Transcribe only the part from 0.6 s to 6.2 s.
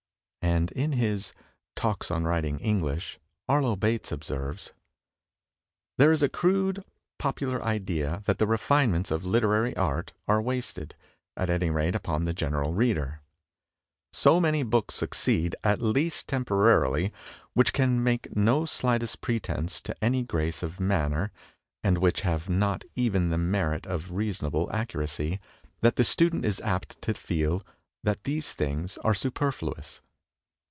in his "Talks on Writing English" Arlo Bates observes: "There